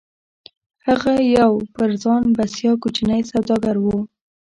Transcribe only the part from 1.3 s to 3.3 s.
يو پر ځان بسيا کوچنی